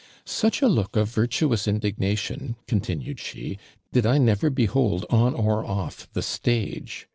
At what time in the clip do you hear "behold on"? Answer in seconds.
4.49-5.35